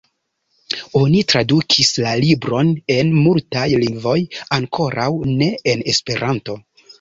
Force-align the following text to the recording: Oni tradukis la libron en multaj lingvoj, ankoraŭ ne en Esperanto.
Oni 0.99 1.19
tradukis 1.33 1.91
la 2.05 2.13
libron 2.21 2.71
en 2.95 3.11
multaj 3.27 3.67
lingvoj, 3.85 4.17
ankoraŭ 4.59 5.07
ne 5.35 5.51
en 5.75 5.85
Esperanto. 5.95 6.59